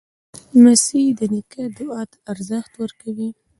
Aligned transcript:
لمسی 0.59 1.01
د 1.19 1.21
نیکه 1.33 1.63
دعا 1.77 2.01
ته 2.11 2.17
ارزښت 2.31 2.71
ورکوي. 2.81 3.29